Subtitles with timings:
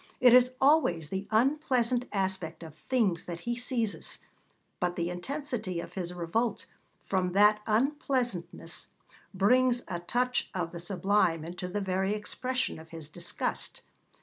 [0.19, 4.17] It is always the unpleasant aspect of things that he seizes,
[4.79, 6.65] but the intensity of his revolt
[7.05, 8.87] from that unpleasantness
[9.31, 13.83] brings a touch of the sublime into the very expression of his disgust.